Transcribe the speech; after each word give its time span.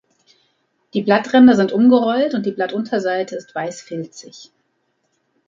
Die 0.95 1.03
Blattränder 1.03 1.55
sind 1.55 1.71
umgerollt 1.73 2.33
und 2.33 2.43
die 2.47 2.51
Blattunterseite 2.51 3.35
ist 3.35 3.53
weißfilzig. 3.53 4.51